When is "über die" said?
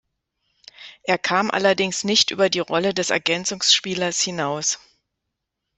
2.31-2.57